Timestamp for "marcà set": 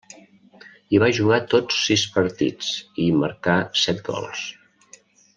3.25-4.01